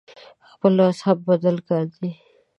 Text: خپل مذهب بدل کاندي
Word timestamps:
خپل 0.53 0.71
مذهب 0.81 1.17
بدل 1.29 1.57
کاندي 1.67 2.11